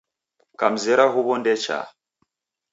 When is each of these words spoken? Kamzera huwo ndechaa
Kamzera 0.59 1.03
huwo 1.13 1.33
ndechaa 1.39 1.87